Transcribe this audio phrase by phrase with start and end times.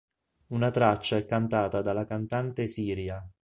[0.47, 3.23] Una traccia è cantata dalla cantante Syria.